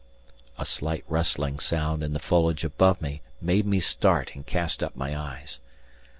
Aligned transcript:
A 0.57 0.65
slight 0.65 1.05
rustling 1.07 1.59
sound 1.59 2.01
in 2.01 2.13
the 2.13 2.19
foliage 2.19 2.63
above 2.63 3.03
me 3.03 3.21
made 3.39 3.67
me 3.67 3.79
start 3.79 4.33
and 4.33 4.43
cast 4.43 4.81
up 4.81 4.95
my 4.95 5.15
eyes. 5.15 5.59